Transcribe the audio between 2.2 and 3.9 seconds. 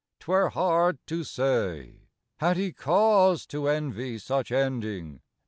Had he cause to